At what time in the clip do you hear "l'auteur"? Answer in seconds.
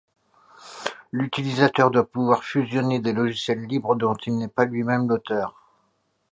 5.07-5.61